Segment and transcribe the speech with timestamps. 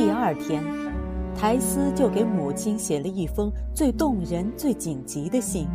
[0.00, 0.64] 第二天，
[1.36, 5.68] 苔丝就给母亲写了一封最动人、最紧急的信。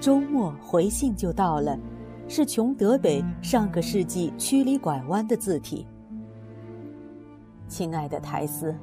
[0.00, 1.78] 周末回信就到了，
[2.26, 5.86] 是琼德北上个世纪曲里拐弯的字体。
[7.68, 8.74] 亲爱的苔丝，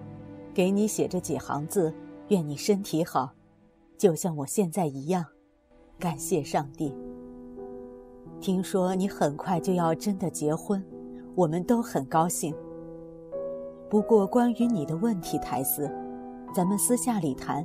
[0.53, 1.93] 给你写这几行字，
[2.29, 3.29] 愿你身体好，
[3.97, 5.25] 就像我现在一样。
[5.99, 6.95] 感谢上帝。
[8.39, 10.81] 听说你很快就要真的结婚，
[11.35, 12.55] 我们都很高兴。
[13.93, 15.87] 不过关于你的问题，苔丝，
[16.51, 17.63] 咱们私下里谈，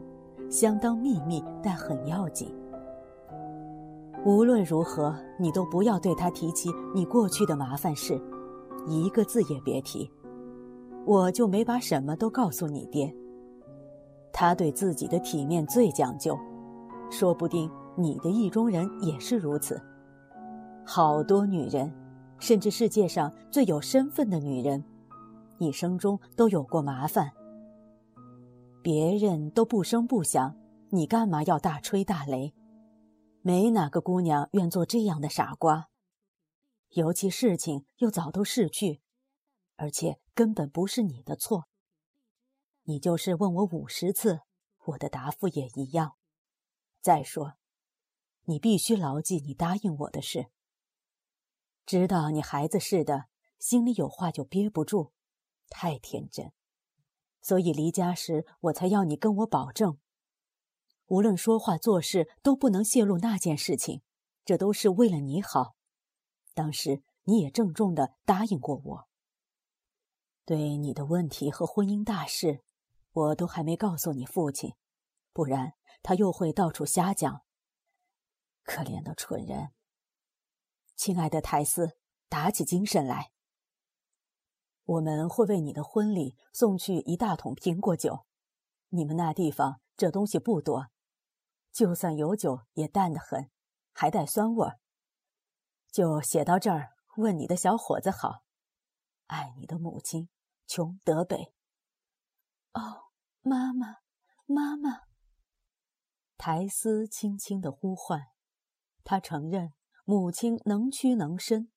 [0.50, 2.54] 相当秘密，但很要紧。
[4.26, 8.20] 无论如何，你都不要对他提起你过去的麻烦事，
[8.86, 10.10] 一个字也别提。
[11.06, 13.10] 我就没把什么都告诉你爹。
[14.30, 16.38] 他对自己的体面最讲究，
[17.08, 19.80] 说不定你的意中人也是如此。
[20.84, 21.90] 好多女人，
[22.38, 24.84] 甚至世界上最有身份的女人，
[25.58, 27.32] 一生中都有过麻烦。
[28.82, 30.56] 别人都不声不响，
[30.90, 32.54] 你干嘛要大吹大擂？
[33.42, 35.88] 没哪个姑娘愿做这样的傻瓜，
[36.90, 39.00] 尤其事情又早都逝去，
[39.76, 41.68] 而且根本不是你的错。
[42.84, 44.40] 你就是问我五十次，
[44.86, 46.16] 我的答复也一样。
[47.00, 47.54] 再说，
[48.44, 50.46] 你必须牢记你答应我的事。
[51.84, 53.26] 知道你孩子似的，
[53.58, 55.12] 心里有话就憋不住，
[55.68, 56.52] 太天真，
[57.40, 59.98] 所以离家时我才要你跟我保证。
[61.06, 64.02] 无论说话做事都不能泄露那件事情，
[64.44, 65.74] 这都是为了你好。
[66.54, 69.08] 当时你也郑重的答应过我。
[70.44, 72.62] 对你的问题和婚姻大事，
[73.12, 74.74] 我都还没告诉你父亲，
[75.32, 77.42] 不然他又会到处瞎讲。
[78.62, 79.70] 可怜的蠢人！
[80.94, 81.98] 亲爱的苔丝，
[82.28, 83.32] 打起精神来。
[84.88, 88.24] 我们会为你的婚礼送去一大桶苹果酒，
[88.88, 90.86] 你们那地方这东西不多。
[91.70, 93.50] 就算有酒，也淡得很，
[93.92, 94.80] 还带酸味儿。
[95.92, 98.44] 就写到这儿，问你的小伙子好，
[99.26, 100.30] 爱你的母亲，
[100.66, 101.52] 琼德北。
[102.72, 103.10] 哦，
[103.42, 103.96] 妈妈，
[104.46, 105.02] 妈妈。
[106.38, 108.28] 苔丝轻轻的呼唤，
[109.04, 109.74] 他承认
[110.06, 111.70] 母亲能屈能伸，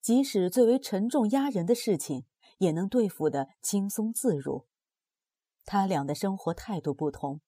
[0.00, 2.26] 即使最为沉重压人的事情，
[2.58, 4.66] 也能对付的轻松自如。
[5.64, 7.40] 他俩的生活态度不同。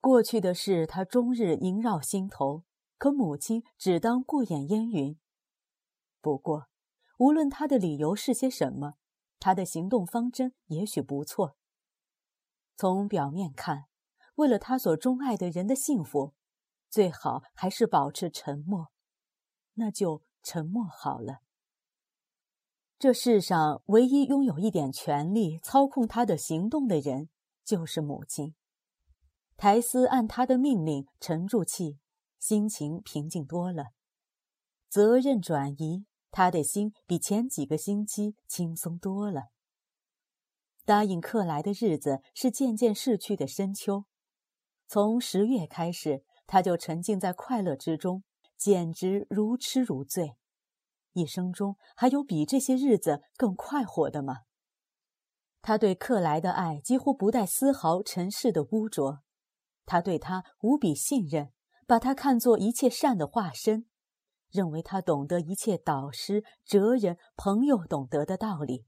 [0.00, 2.64] 过去的事，他终日萦绕心头；
[2.98, 5.18] 可母亲只当过眼烟云。
[6.20, 6.68] 不过，
[7.18, 8.94] 无论他的理由是些什么，
[9.40, 11.56] 他的行动方针也许不错。
[12.76, 13.86] 从表面看，
[14.36, 16.34] 为了他所钟爱的人的幸福，
[16.88, 18.92] 最好还是保持沉默。
[19.74, 21.40] 那就沉默好了。
[22.98, 27.28] 这世上唯一拥有一点权力操控他的行动的人，
[27.64, 28.56] 就是母亲。
[29.56, 32.00] 苔丝按他的命令沉住气，
[32.40, 33.90] 心情平静多了。
[34.88, 39.50] 责任转移，他的心比前几个星期轻松多了。
[40.84, 44.06] 答应克莱的日子是渐渐逝去的深秋，
[44.88, 48.24] 从十月开始，他就沉浸在快乐之中，
[48.56, 50.34] 简直如痴如醉。
[51.18, 54.42] 一生中还有比这些日子更快活的吗？
[55.60, 59.22] 他对克莱的爱几乎不带丝毫尘世的污浊。
[59.84, 61.52] 他对他无比信任，
[61.86, 63.86] 把他看作一切善的化身，
[64.50, 68.86] 认为他懂得一切导师、哲人、朋友懂得的道理，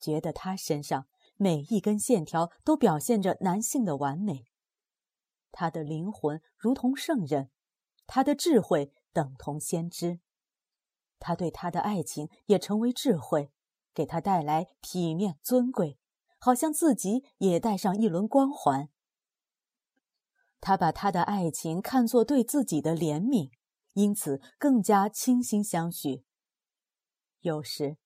[0.00, 4.46] 觉得他身上每一根线条都表现着男性的完美。
[5.52, 7.50] 他的灵魂如同圣人，
[8.06, 10.20] 他的智慧等同先知。
[11.18, 13.50] 他对他的爱情也成为智慧，
[13.94, 15.98] 给他带来体面尊贵，
[16.38, 18.88] 好像自己也带上一轮光环。
[20.60, 23.50] 他把他的爱情看作对自己的怜悯，
[23.94, 26.24] 因此更加倾心相许。
[27.40, 27.96] 有时，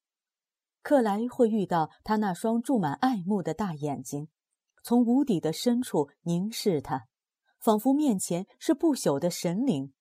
[0.83, 4.29] 克莱会遇到他那双注满爱慕的大眼睛，
[4.83, 7.07] 从无底的深处凝视他，
[7.59, 9.95] 仿佛面前是不朽的神灵。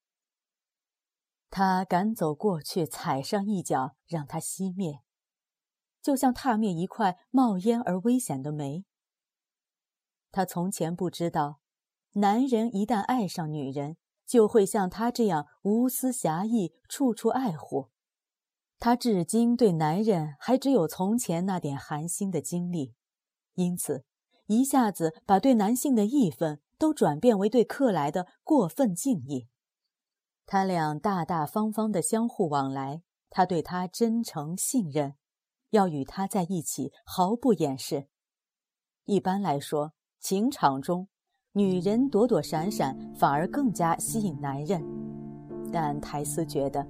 [1.52, 5.02] 他赶走过去，踩上一脚，让它熄灭。
[6.02, 8.86] 就像踏灭一块冒烟而危险的煤。
[10.32, 11.60] 他从前不知道，
[12.14, 17.90] 男人一旦爱上女人，就会像他这样无私侠义，处处爱护。
[18.80, 22.96] 他至今对男人还只有从前那点寒心的经历，
[23.56, 24.06] 因此
[24.48, 29.50] 一下子把对男性的义愤都转变为对克莱的过分敬意。
[30.54, 35.14] 他俩大大方方的相互往来，他对他真诚信任，
[35.70, 38.08] 要与他在一起毫不掩饰。
[39.06, 41.08] 一般来说，情场中，
[41.54, 44.84] 女人躲躲闪闪反而更加吸引男人，
[45.72, 46.86] 但苔丝觉得。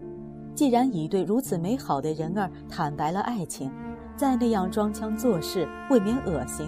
[0.55, 3.71] 既然已对如此美好的人儿坦白了爱情，
[4.17, 6.67] 再那样装腔作势，未免恶心，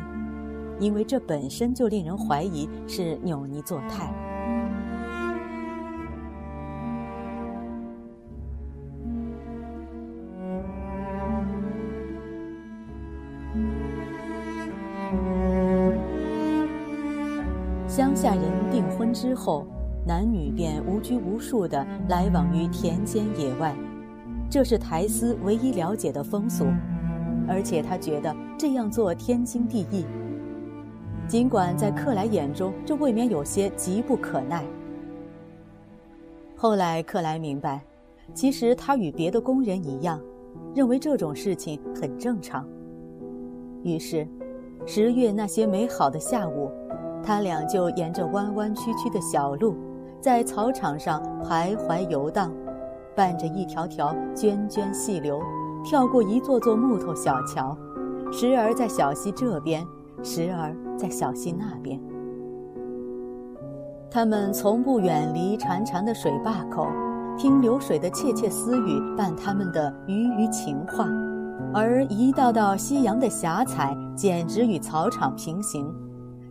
[0.79, 4.13] 因为这本身就令人怀疑是扭捏作态。
[17.95, 19.67] 乡下人订婚之后。
[20.03, 23.73] 男女便无拘无束地来往于田间野外，
[24.49, 26.65] 这是苔丝唯一了解的风俗，
[27.47, 30.05] 而且他觉得这样做天经地义。
[31.25, 34.65] 尽管在克莱眼中这未免有些急不可耐。
[36.57, 37.79] 后来克莱明白，
[38.33, 40.19] 其实他与别的工人一样，
[40.75, 42.67] 认为这种事情很正常。
[43.83, 44.27] 于是，
[44.85, 46.69] 十月那些美好的下午，
[47.23, 49.75] 他俩就沿着弯弯曲曲的小路。
[50.21, 52.49] 在草场上徘徊游荡，
[53.15, 55.41] 伴着一条条涓涓细流，
[55.83, 57.77] 跳过一座座木头小桥，
[58.31, 59.85] 时而在小溪这边，
[60.21, 61.99] 时而在小溪那边。
[64.09, 66.87] 他们从不远离潺潺的水坝口，
[67.37, 71.05] 听流水的窃窃私语伴他们的鱼鱼情话，
[71.73, 75.93] 而一道道夕阳的霞彩简直与草场平行，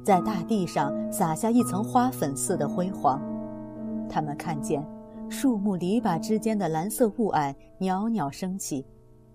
[0.05, 3.21] 在大地上洒下一层花粉似的辉煌。
[4.09, 4.85] 他们看见
[5.31, 8.85] 树木篱笆之间的蓝色雾霭袅袅升起，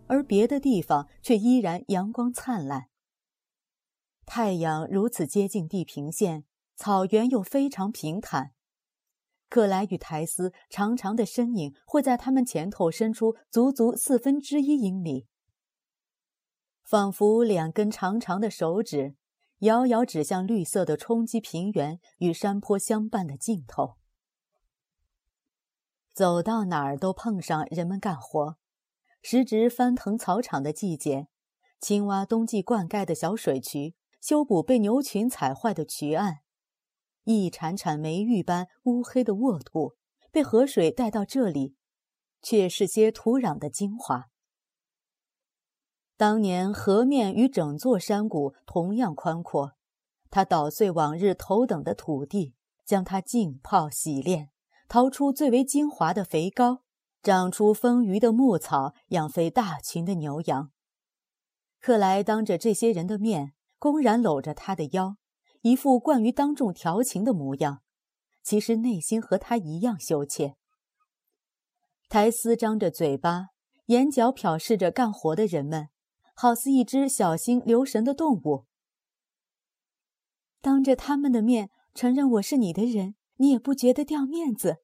[0.08, 2.88] 而别的地方却依然阳光灿烂。
[4.26, 6.44] 太阳如此接近地平线，
[6.76, 8.52] 草原又非常平坦。
[9.50, 15.28] 克莱与苔丝长长的身影会在他们前头伸出足足四分之一英里，
[16.84, 19.16] 仿佛两根长长的手指，
[19.60, 23.96] 遥遥指向绿色的冲积平原与山坡相伴的尽头。
[26.14, 28.58] 走到哪儿都碰上人们干活，
[29.22, 31.28] 时值翻腾草场的季节，
[31.80, 36.40] 青蛙冬季灌溉的小水渠，修补被牛群踩坏的渠岸，
[37.24, 39.96] 一铲铲煤玉般乌黑的沃土
[40.32, 41.76] 被河水带到这里，
[42.42, 44.30] 却是些土壤的精华。
[46.18, 49.74] 当年河面与整座山谷同样宽阔，
[50.32, 54.50] 它捣碎往日头等的土地，将它浸泡洗炼。
[54.90, 56.82] 掏出最为精华的肥膏，
[57.22, 60.72] 长出丰腴的牧草，养肥大群的牛羊。
[61.80, 65.18] 克莱当着这些人的面，公然搂着他的腰，
[65.62, 67.82] 一副惯于当众调情的模样，
[68.42, 70.56] 其实内心和他一样羞怯。
[72.10, 73.50] 苔丝张着嘴巴，
[73.88, 75.90] 眼角瞟视着干活的人们，
[76.38, 78.68] 好似一只小心留神的动物。
[80.62, 83.16] 当着他们的面承认我是你的人。
[83.40, 84.78] 你也不觉得掉面子？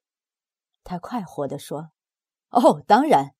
[0.84, 1.90] 他快活地说
[2.50, 3.34] ：“哦，当然。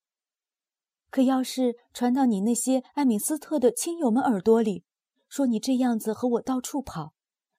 [1.09, 4.83] 可要是传到你那些艾米斯特的亲友们耳朵里，
[5.29, 7.13] 说你这样子和我到处跑，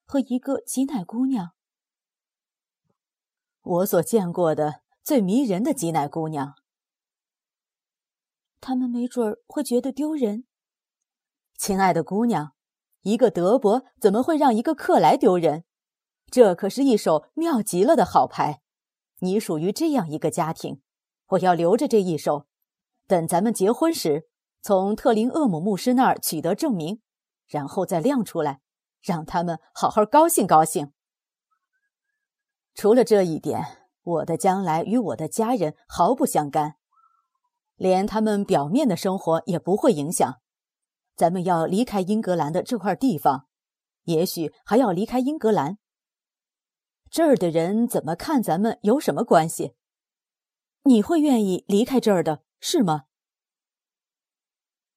[0.05, 1.53] 和一个挤奶姑娘，
[3.63, 6.53] 我所见过的最迷人的挤奶姑娘，
[8.61, 10.45] 他们没准儿会觉得丢人。
[11.57, 12.53] 亲爱的姑娘，
[13.01, 15.63] 一个德伯怎么会让一个克莱丢人？”
[16.29, 18.61] 这可是一手妙极了的好牌，
[19.19, 20.81] 你属于这样一个家庭，
[21.29, 22.47] 我要留着这一手，
[23.07, 24.27] 等咱们结婚时，
[24.61, 27.01] 从特林厄姆牧师那儿取得证明，
[27.47, 28.59] 然后再亮出来，
[29.01, 30.91] 让他们好好高兴高兴。
[32.75, 36.75] 除了这一点，我的将来与我的家人毫不相干，
[37.77, 40.41] 连他们表面的生活也不会影响。
[41.17, 43.47] 咱们要离开英格兰的这块地方，
[44.03, 45.79] 也许还要离开英格兰。
[47.09, 49.73] 这儿的人怎么看咱们有什么关系？
[50.83, 53.05] 你会愿意离开这儿的，是吗？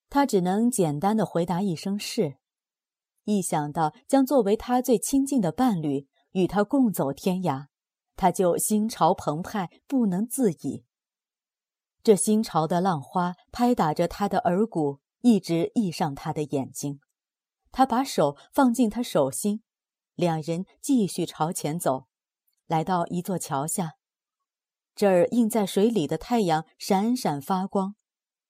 [0.08, 2.36] 他只能简单的回答一声“是”。
[3.24, 7.66] 一想到将作为他最亲近的伴侣与他共走天涯，
[8.16, 10.84] 他就心潮澎湃，不能自已。
[12.02, 17.00] 这心潮的浪花拍打着他的耳骨，一直溢上他的眼睛。
[17.72, 19.62] 他把手放进他手心，
[20.14, 22.06] 两人继续朝前走，
[22.66, 23.94] 来到一座桥下。
[24.94, 27.94] 这儿映在水里的太阳闪闪发光，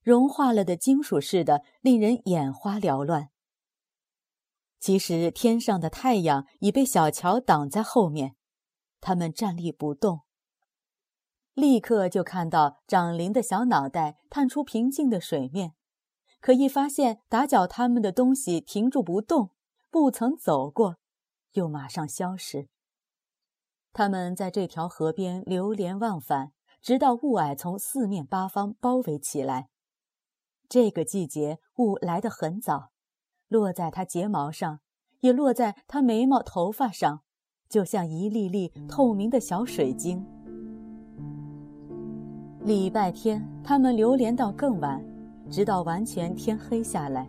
[0.03, 3.29] 融化了的金属似的，令人眼花缭乱。
[4.81, 8.35] 其实天上的太阳已被小桥挡在后面，
[9.00, 10.23] 他们站立不动。
[11.53, 15.75] 立刻就看到长林的小脑袋探出平静的水面，
[16.40, 19.50] 可一发现打搅他们的东西停住不动，
[19.90, 20.97] 不曾走过，
[21.52, 22.68] 又马上消失。
[23.92, 29.68] 他们在这条河边流连忘返，直到雾霭从四面八方包围起来。
[30.68, 32.90] 这个季节雾来得很早，
[33.49, 34.80] 落在他睫毛上，
[35.20, 37.23] 也落在他眉毛、头发上，
[37.68, 40.25] 就像一粒粒透明的小水晶。
[42.62, 45.04] 礼拜天，他们流连到更晚，
[45.50, 47.26] 直到完全天黑下来。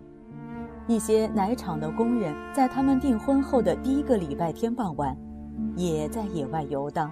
[0.87, 5.17] 一些奶厂的工人在他们订婚后的第一个礼拜天傍晚，
[5.75, 7.11] 也在野外游荡。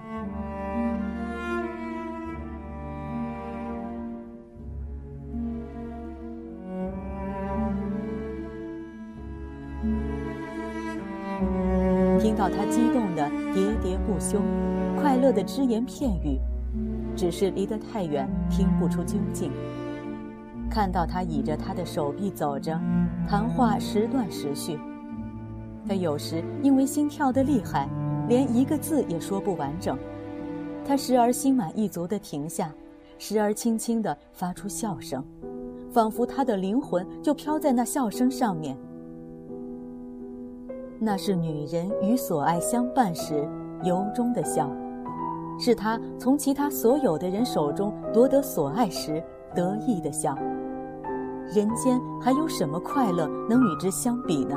[12.20, 14.40] 听到他激动的喋喋不休，
[15.00, 16.38] 快乐的只言片语。
[17.16, 19.50] 只是离得太远，听不出究竟。
[20.70, 22.80] 看到他倚着他的手臂走着，
[23.28, 24.78] 谈话时断时续。
[25.88, 27.88] 他有时因为心跳的厉害，
[28.28, 29.98] 连一个字也说不完整。
[30.86, 32.72] 他时而心满意足地停下，
[33.18, 35.24] 时而轻轻地发出笑声，
[35.90, 38.76] 仿佛他的灵魂就飘在那笑声上面。
[41.00, 43.48] 那是女人与所爱相伴时
[43.82, 44.70] 由衷的笑。
[45.58, 49.22] 是他从其他所有的人手中夺得所爱时
[49.54, 50.38] 得意的笑。
[51.52, 54.56] 人间还有什么快乐能与之相比呢？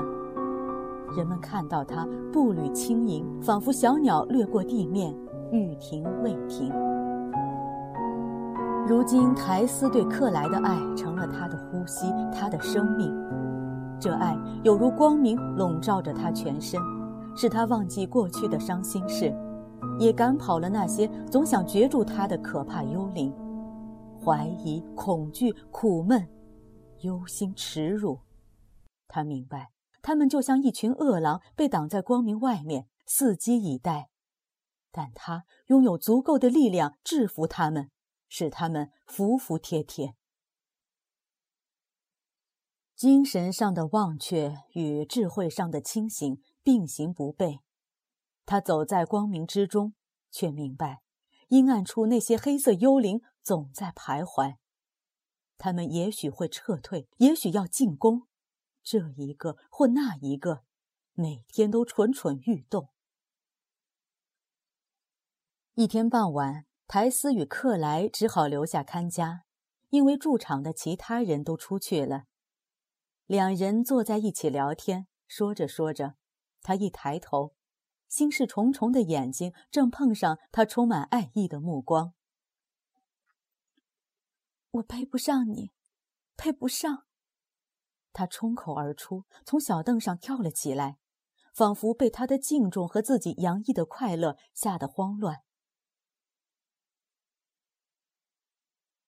[1.17, 5.11] 人们看到他步履轻盈，仿佛小鸟掠过地面，
[5.51, 6.71] 欲停未停。
[8.87, 13.11] 如今苔丝对克莱的爱成了他的呼吸，他的生命。
[13.99, 16.79] 这爱有如光明笼罩着他全身，
[17.35, 19.33] 使他忘记过去的伤心事。
[19.97, 23.33] 也赶跑了那些总想攫住他的可怕幽灵，
[24.23, 26.25] 怀疑、恐惧、苦闷、
[27.03, 28.21] 忧心、耻辱。
[29.07, 34.09] 他明白，他们就像一群恶狼，被挡在光明外面，伺机以待。
[34.91, 37.89] 但他拥有足够的力量制服他们，
[38.27, 40.15] 使他们服服帖帖。
[42.95, 47.59] 精神上的忘却与智慧上的清醒并行不悖。
[48.45, 49.93] 他走在光明之中，
[50.31, 51.01] 却明白，
[51.49, 54.57] 阴暗处那些黑色幽灵总在徘徊。
[55.57, 58.27] 他们也许会撤退，也许要进攻，
[58.83, 60.63] 这一个或那一个，
[61.13, 62.89] 每天都蠢蠢欲动。
[65.75, 69.45] 一天傍晚，苔丝与克莱只好留下看家，
[69.89, 72.25] 因为驻场的其他人都出去了。
[73.25, 76.15] 两人坐在一起聊天，说着说着，
[76.61, 77.55] 他一抬头。
[78.07, 82.13] 心事重重的眼睛正碰上他充满爱意的目光。
[84.73, 85.71] 我配不上你，
[86.35, 87.05] 配不上。
[88.11, 90.97] 他冲口而出，从小凳上跳了起来，
[91.53, 95.43] 仿佛被他的敬重和自己洋溢的快乐吓得慌乱。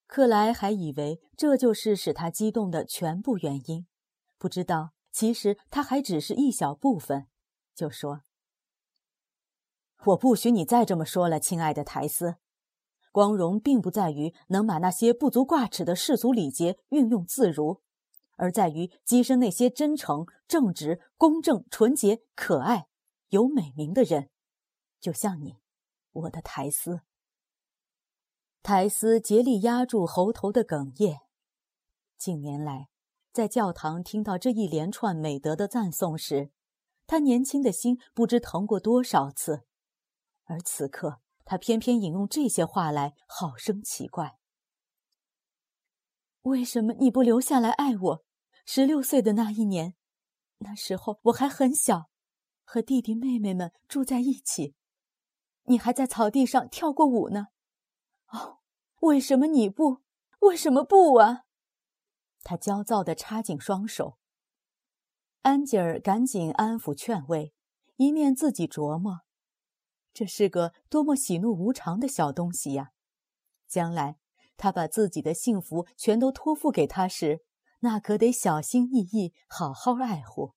[0.06, 3.88] 克莱还以为这就是使他激动的全部原因，
[4.38, 7.26] 不知道其实他还只是一小部分，
[7.74, 8.22] 就说。
[10.04, 12.36] 我不许你再这么说了，亲爱的苔丝。
[13.16, 17.80] 光荣并不在于能把那些不足挂齿的世俗礼节运用自如，
[18.36, 22.88] 而在于跻身那些真诚、正直、公正、纯洁、可爱、
[23.28, 24.28] 有美名的人，
[25.00, 25.56] 就像你，
[26.12, 27.00] 我的苔丝。
[28.62, 31.20] 苔丝竭力压住喉头的哽咽。
[32.18, 32.90] 近年来，
[33.32, 36.50] 在教堂听到这一连串美德的赞颂时，
[37.06, 39.62] 他年轻的心不知疼过多少次。
[40.44, 44.36] 而此刻，他偏偏引用这些话来，好生奇怪。
[46.42, 48.24] 为什么你不留下来爱我？
[48.66, 49.94] 十六岁的那一年，
[50.58, 52.10] 那时候我还很小，
[52.64, 54.74] 和弟弟妹妹们住在一起，
[55.64, 57.46] 你还在草地上跳过舞呢。
[58.26, 58.58] 哦，
[59.02, 60.02] 为什么你不？
[60.40, 61.44] 为什么不啊？
[62.42, 64.18] 他焦躁地插紧双手。
[65.42, 67.54] 安吉尔赶紧安抚劝慰，
[67.96, 69.25] 一面自己琢磨。
[70.16, 72.92] 这是个多么喜怒无常的小东西呀！
[73.68, 74.16] 将来
[74.56, 77.44] 他把自己的幸福全都托付给他时，
[77.80, 80.54] 那可得小心翼翼，好好爱护。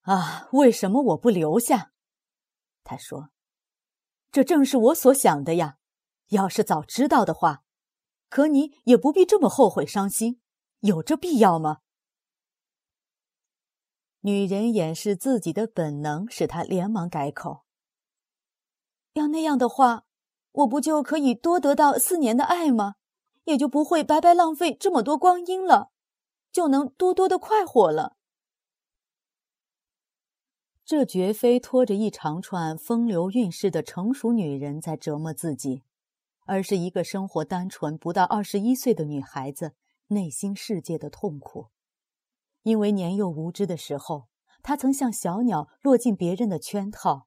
[0.00, 1.92] 啊，为什么我不留下？
[2.84, 3.28] 他说
[4.32, 5.76] ：“这正是我所想的呀。
[6.28, 7.64] 要是早知道的话，
[8.30, 10.40] 可你也不必这么后悔伤心，
[10.78, 11.80] 有这必要吗？”
[14.22, 17.64] 女人掩饰自己的本能，使他连忙改口
[19.14, 20.04] ：“要那样的话，
[20.52, 22.96] 我不就可以多得到四年的爱吗？
[23.44, 25.90] 也就不会白白浪费这么多光阴了，
[26.52, 28.16] 就能多多的快活了。”
[30.84, 35.84] 这绝非拖着一长串风流韵事的成熟女人在折磨自己，
[36.44, 39.74] 而是一个生活单纯不到二十一岁的女孩子
[40.08, 41.68] 内心世界的痛苦。
[42.62, 44.28] 因为年幼无知的时候，
[44.62, 47.26] 他曾像小鸟落进别人的圈套。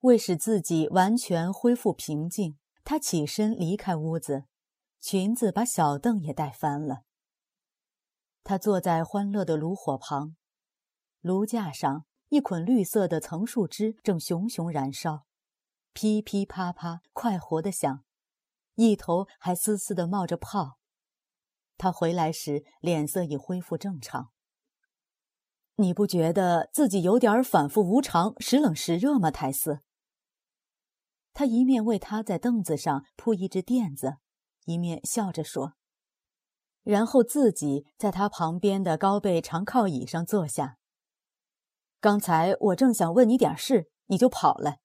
[0.00, 4.44] 为使自己完全恢复平静，他起身离开屋子，
[5.00, 7.02] 裙子把小凳也带翻了。
[8.42, 10.36] 他坐在欢乐的炉火旁，
[11.20, 12.04] 炉架上。
[12.30, 15.24] 一捆绿色的层树枝正熊熊燃烧，
[15.92, 18.02] 噼噼啪啪，快活的响，
[18.74, 20.78] 一头还丝丝的冒着泡。
[21.76, 24.30] 他回来时脸色已恢复正常。
[25.76, 29.80] 你不觉得自己有点反复无常、时冷时热吗，泰斯？
[31.32, 34.18] 他一面为他在凳子上铺一只垫子，
[34.66, 35.74] 一面笑着说，
[36.84, 40.78] 然后自己在他旁边的高背长靠椅上坐下。
[42.00, 44.76] 刚才我正想问你点事，你就跑了。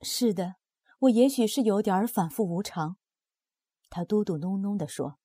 [0.00, 0.54] 是的，
[1.00, 2.96] 我也许是有点反复无常。
[3.90, 5.18] 他嘟嘟哝哝地说，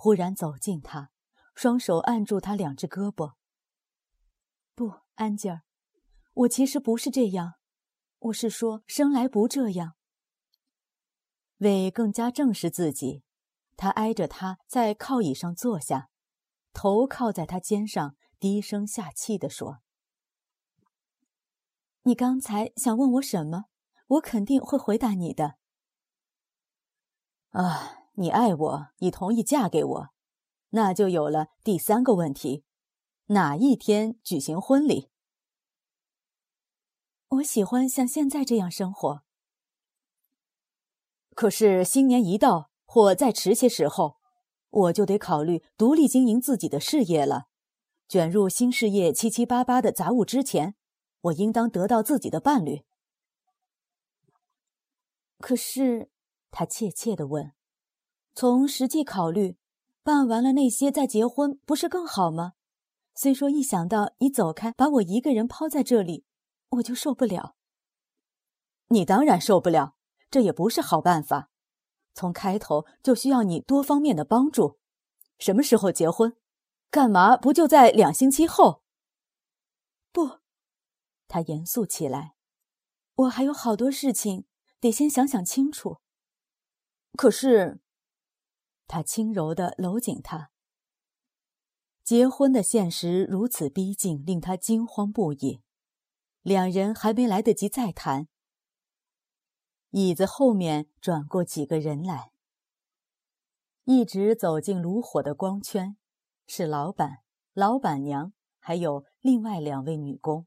[0.00, 1.10] 忽然走近他，
[1.56, 3.34] 双手按住他两只胳膊。
[4.76, 5.62] 不，安吉尔，
[6.34, 7.54] 我其实不是这样，
[8.20, 9.96] 我是说生来不这样。
[11.56, 13.24] 为更加证实自己，
[13.76, 16.10] 他挨着他在靠椅上坐下，
[16.72, 18.14] 头靠在他肩上。
[18.40, 19.80] 低声下气地说
[22.06, 23.64] ：“你刚才想问我什么？
[24.06, 25.58] 我肯定会回答你的。
[27.48, 30.08] 啊，你爱我，你同意嫁给我，
[30.70, 32.64] 那就有了第三个问题：
[33.26, 35.08] 哪一天举行婚礼？
[37.28, 39.22] 我喜欢像现在这样生活。
[41.36, 44.16] 可是新年一到，或再迟些时候，
[44.68, 47.44] 我就得考虑独立经营自己的事业了。”
[48.08, 50.74] 卷入新事业七七八八的杂物之前，
[51.20, 52.84] 我应当得到自己的伴侣。
[55.38, 56.10] 可是，
[56.50, 57.52] 他怯怯的问
[58.40, 59.56] ：“从实际考虑，
[60.04, 62.52] 办完了那些再结婚，不是更好吗？
[63.16, 66.24] 虽说一想到你走开，把我一个人抛在这里，
[66.68, 67.56] 我就受不了。
[68.90, 69.96] 你当然受不了，
[70.30, 71.50] 这也不是好办法。
[72.14, 74.78] 从开头就需要你多方面的帮助。
[75.40, 76.36] 什么时候结婚？”
[76.92, 78.84] 干嘛不就在两星期后？
[80.12, 80.38] 不，
[81.26, 82.36] 他严肃起来。
[83.16, 84.46] 我还有好多事情
[84.78, 85.96] 得先想想清楚。
[87.16, 87.80] 可是，
[88.88, 90.50] 他轻柔的搂紧她。
[92.02, 95.60] 结婚的现实如此逼近，令他惊慌不已。
[96.40, 98.28] 两人还没来得及再谈，
[99.90, 102.32] 椅子后面转过几个人来，
[103.84, 105.96] 一直走进炉火的光圈。
[106.46, 107.18] 是老板、
[107.52, 110.46] 老板娘，还有另外两位女工。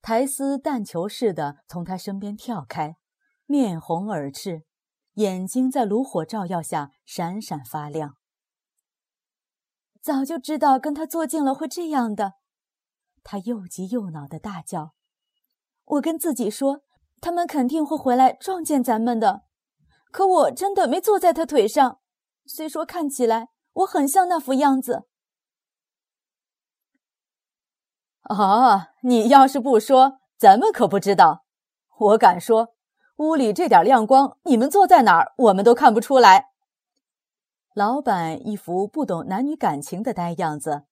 [0.00, 2.96] 苔丝弹球似的从他身边跳开，
[3.44, 4.62] 面红耳赤，
[5.14, 8.16] 眼睛在炉火照耀下闪闪发亮。
[10.00, 12.34] 早就知道跟他坐近了会这样的，
[13.22, 14.94] 他又急又恼的大叫
[15.84, 16.82] ：“我跟自己说，
[17.20, 19.42] 他们肯定会回来撞见咱们的，
[20.10, 22.00] 可我真的没坐在他腿上，
[22.46, 25.06] 虽说看起来……”我很像那副样子。
[28.24, 31.44] 哦，你要是不说，咱们可不知道。
[31.96, 32.74] 我敢说，
[33.20, 36.52] 屋里这点亮光，你们坐在哪儿，我们都看不出来。
[37.74, 40.84] 老板一副不懂男女感情的呆样子，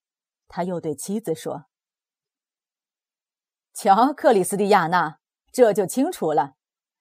[0.47, 1.65] 他又对妻子说
[3.73, 6.57] ：“瞧，克里斯蒂亚娜，这就清楚了。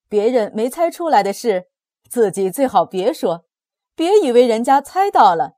[0.07, 1.67] 别人没猜出来的事，
[2.09, 3.47] 自己最好别说，
[3.95, 5.57] 别以为人家猜到了。”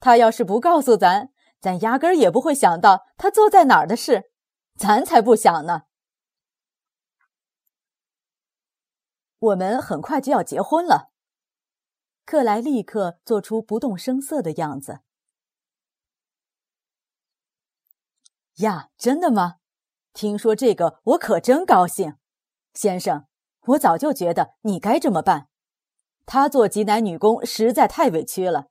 [0.00, 1.28] 他要是不告诉咱，
[1.60, 4.30] 咱压根儿也不会想到他坐在哪儿的事，
[4.78, 5.82] 咱才不想呢。
[9.42, 11.10] 我们很快就要结婚了。
[12.24, 15.00] 克莱立刻做出不动声色的样子。
[18.58, 19.56] 呀，真的吗？
[20.12, 22.16] 听说这个，我可真高兴。
[22.74, 23.26] 先生，
[23.66, 25.48] 我早就觉得你该这么办。
[26.24, 28.68] 她做挤奶女工实在太委屈了。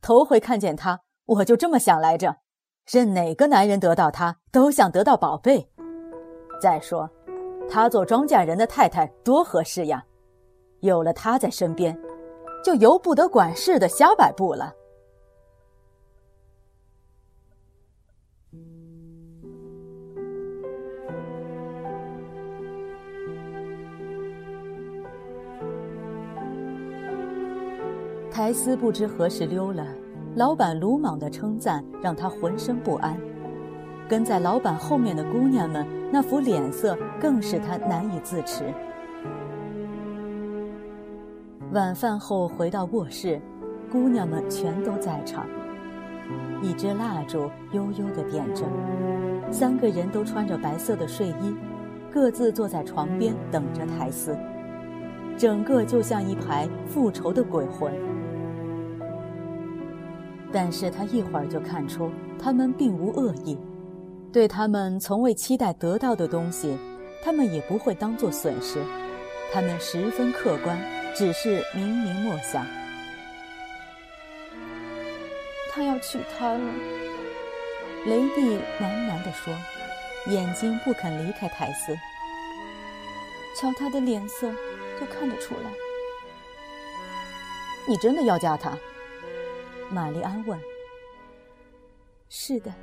[0.00, 2.36] 头回看见她，我就这么想来着：
[2.86, 5.72] 任哪个男人得到她，都想得到宝贝。
[6.60, 7.10] 再说，
[7.68, 10.04] 她做庄稼人的太太多合适呀！
[10.80, 11.98] 有了她在身边，
[12.62, 14.72] 就由不得管事的瞎摆布了。
[28.30, 29.86] 台斯不知何时溜了，
[30.34, 33.16] 老板鲁莽的称赞让他浑身不安。
[34.08, 38.72] 跟在老板后面的姑娘们那副脸色更使他难以自持。
[41.72, 43.40] 晚饭后回到卧室，
[43.90, 45.44] 姑娘们全都在场。
[46.62, 48.64] 一支蜡烛悠悠地点着，
[49.50, 51.52] 三个人都穿着白色的睡衣，
[52.12, 54.38] 各自坐在床边等着台斯，
[55.36, 57.92] 整个就像一排复仇的鬼魂。
[60.52, 63.58] 但是他一会儿就看出，他们并无恶意，
[64.34, 66.76] 对他们从未期待得到的东西，
[67.22, 68.82] 他们也不会当作损失，
[69.52, 70.76] 他们十分客观，
[71.14, 72.66] 只是明明莫想。
[75.70, 76.74] 他要娶她了，
[78.06, 79.54] 雷蒂喃喃地说，
[80.26, 81.96] 眼睛不肯离开泰斯。
[83.56, 84.52] 瞧他的脸色，
[84.98, 85.70] 就看得出来。
[87.86, 88.76] 你真的要嫁他？
[89.90, 90.58] 玛丽安问
[92.28, 92.74] ：“是的。”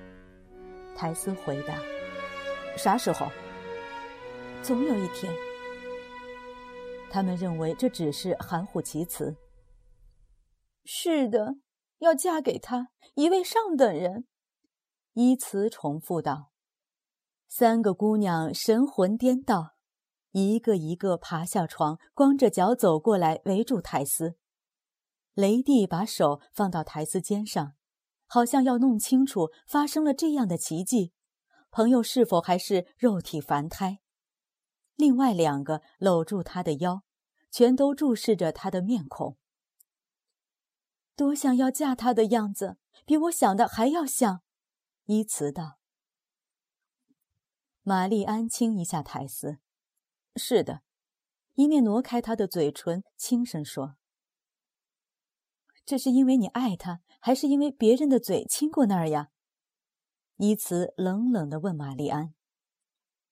[1.02, 1.74] 苔丝回答
[2.78, 3.26] ：“啥时候？
[4.62, 5.34] 总有一天。”
[7.10, 9.36] 他们认为这只是含糊其辞。
[10.86, 11.56] 是的，
[11.98, 14.28] 要嫁给他，一位上等人。
[15.14, 16.52] 依词重复道。
[17.48, 19.72] 三个姑娘神魂颠倒，
[20.34, 24.36] 一个一个爬下床，光着脚走过来，围住苔丝。
[25.34, 27.74] 雷蒂把手放到台斯肩上，
[28.34, 31.12] 好像要弄清楚发生了这样的奇迹，
[31.70, 34.00] 朋友是否还是肉体凡胎。
[34.96, 37.04] 另外两个搂住他的腰，
[37.52, 39.38] 全都注视着他的面孔。
[41.18, 44.42] 多想要嫁他的样子，比我想的还要像。
[45.08, 45.80] 依词道。
[47.82, 49.58] 玛丽安亲一下台斯，
[50.38, 50.84] 是的，
[51.56, 53.98] 一面挪开他的嘴唇，轻声说。
[55.84, 59.30] 这是因为你爱他，还是因为别人的嘴亲过那儿呀？
[60.38, 62.34] 伊茨冷冷的问玛丽安。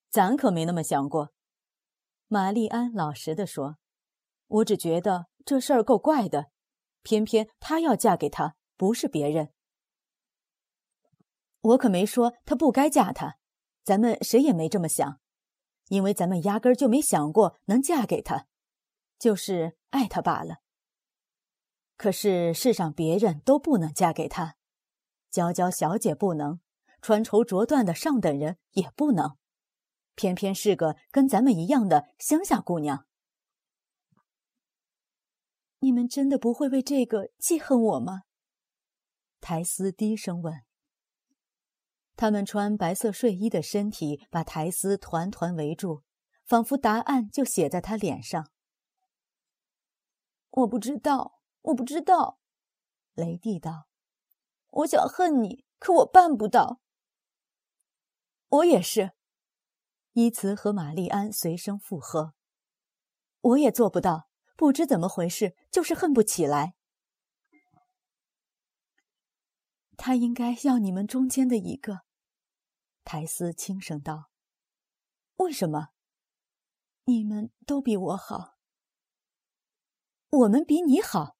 [0.08, 1.32] 咱可没那么想过。
[2.28, 3.78] 玛丽安老实的说
[4.46, 6.52] ：“我只觉得这事儿够怪的，
[7.02, 9.52] 偏偏她要嫁给他，不是别人。
[11.60, 13.38] 我可没说她不该嫁他，
[13.82, 15.20] 咱们谁也没这么想，
[15.88, 18.46] 因为咱们压根儿就没想过能嫁给他，
[19.18, 20.58] 就是爱他罢了。”
[22.00, 24.56] 可是世上别人都不能嫁给他，
[25.28, 26.58] 娇娇小姐不能，
[27.02, 29.36] 穿绸着缎的上等人也不能，
[30.14, 33.06] 偏偏是个跟咱们一样的乡下姑娘。
[35.80, 38.22] 你们真的不会为这个记恨我吗？
[39.42, 40.62] 苔丝低声问。
[42.16, 46.02] 他们穿白色睡衣的身体把苔丝团团围住，
[46.46, 48.50] 仿佛答案就写在他脸上。
[50.48, 51.39] 我不知道。
[51.62, 52.40] 我不知道，
[53.14, 53.86] 雷蒂道
[54.70, 56.80] ：“我想恨你，可我办不到。”
[58.48, 59.12] 我也是，
[60.12, 62.34] 伊茨和玛丽安随声附和
[63.40, 66.74] ：“我也做不到，不知怎么回事，就是恨不起来。”
[69.98, 72.00] 他应该要你们中间的一个，
[73.04, 74.30] 苔丝轻声道
[75.36, 75.88] ：“为什么？
[77.04, 78.56] 你们都比我好，
[80.30, 81.36] 我们比你好。”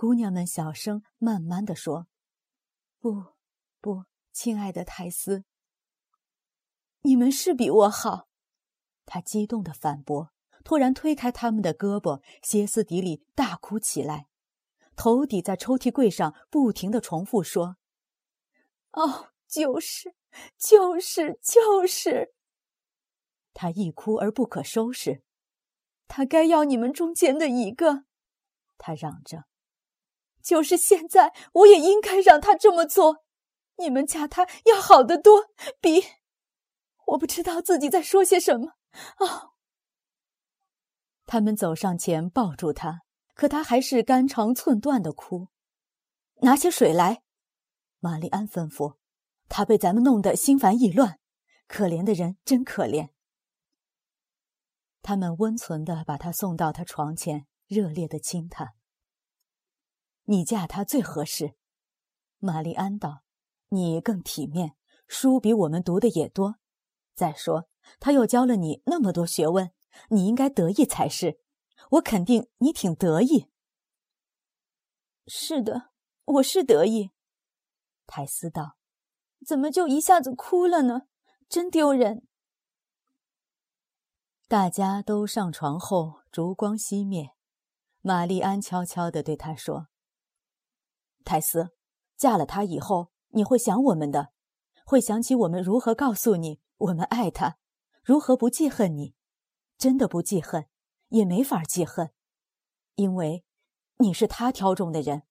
[0.00, 2.06] 姑娘们小声、慢慢的说
[3.00, 3.34] ：“不，
[3.82, 5.44] 不，亲爱的泰斯，
[7.02, 8.30] 你们是比我好。”
[9.04, 10.32] 他激动的反驳，
[10.64, 14.28] 突然推开他们的胳膊，歇斯底里大哭起来，
[14.96, 17.76] 头抵在抽屉柜上，不停的重复说
[18.92, 20.14] ：“哦，就是，
[20.56, 22.32] 就是，就是。”
[23.52, 25.22] 他一哭而不可收拾。
[26.08, 28.06] 他该要你们中间的一个，
[28.78, 29.49] 他嚷着。
[30.42, 33.24] 就是现在，我也应该让他这么做。
[33.76, 35.46] 你们嫁他要好得多，
[35.80, 36.04] 比
[37.06, 38.74] 我不知道自己在说些什么。
[39.16, 39.50] 啊！
[41.26, 43.02] 他们走上前抱住他，
[43.34, 45.48] 可他还是肝肠寸断的哭。
[46.42, 47.22] 拿些水来，
[48.00, 48.96] 玛丽安吩咐。
[49.48, 51.18] 他被咱们弄得心烦意乱，
[51.66, 53.10] 可怜的人真可怜。
[55.02, 58.74] 他们温存的把他送到他床前，热烈的亲他。
[60.30, 61.56] 你嫁他最合适，
[62.38, 63.24] 玛丽安道。
[63.70, 64.76] 你更体面，
[65.08, 66.54] 书比我们读的也多。
[67.16, 69.72] 再说，他又教了你那么多学问，
[70.10, 71.40] 你应该得意才是。
[71.90, 73.48] 我肯定你挺得意。
[75.26, 75.90] 是的，
[76.24, 77.10] 我是得意。
[78.06, 78.76] 泰斯道
[79.44, 81.08] ：“怎么就一下子哭了呢？
[81.48, 82.24] 真丢人。”
[84.46, 87.30] 大家都上床后，烛光熄灭。
[88.00, 89.88] 玛丽安悄悄地对他说
[91.24, 91.70] ：“泰斯，
[92.16, 94.32] 嫁了他以后，你会想我们的，
[94.84, 97.58] 会想起我们如何告诉你我们爱他，
[98.02, 99.14] 如何不记恨你。
[99.78, 100.66] 真的不记恨，
[101.08, 102.10] 也没法记恨，
[102.96, 103.44] 因为
[103.96, 105.22] 你是他挑中的人，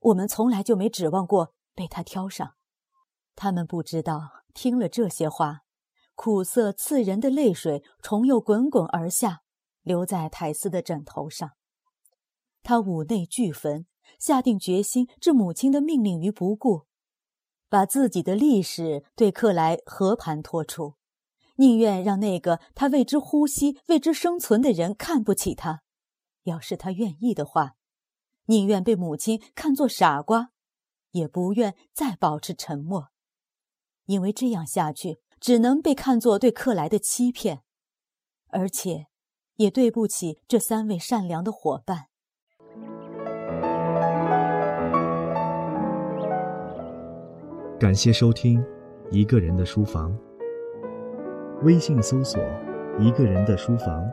[0.00, 2.54] 我们从来就没指望过被他挑上。”
[3.34, 5.62] 他们不知道，听了这些话。
[6.14, 9.42] 苦涩刺人的泪水重又滚滚而下，
[9.82, 11.52] 流在泰斯的枕头上。
[12.64, 13.86] 他五内俱焚，
[14.18, 16.86] 下定决心置母亲的命令于不顾，
[17.68, 20.94] 把自己的历史对克莱和盘托出，
[21.56, 25.82] 宁愿让那个他为之呼吸、为之生存的人看不起他。
[26.44, 27.74] 要是他愿意的话，
[28.46, 30.50] 宁愿被母亲看作傻瓜，
[31.10, 33.08] 也不愿再保持沉默，
[34.06, 35.20] 因为这样下去。
[35.40, 37.62] 只能被看作对克莱的欺骗，
[38.48, 39.06] 而且，
[39.54, 42.08] 也对不起这三位善良的伙伴。
[47.78, 48.60] 感谢收听
[49.08, 50.12] 《一个人的书房》。
[51.62, 52.42] 微信搜索
[52.98, 54.04] “一个人的书房”，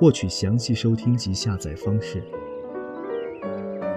[0.00, 2.20] 获取详细收听及下载方式。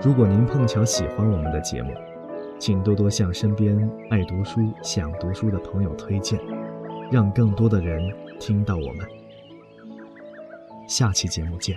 [0.04, 1.92] 如果您碰巧喜欢我们的节目，
[2.60, 6.40] 请多多向身边爱读书、想读书的朋友推荐，
[7.12, 8.00] 让更多的人
[8.40, 9.00] 听到我们。
[10.88, 11.76] 下期节目见。